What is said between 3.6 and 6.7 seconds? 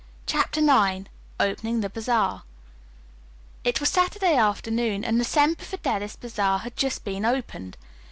It was Saturday afternoon, and the Semper Fidelis bazaar